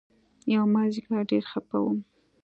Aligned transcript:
يومازديگر 0.55 1.21
ډېر 1.31 1.43
خپه 1.51 1.77
وم. 1.83 1.99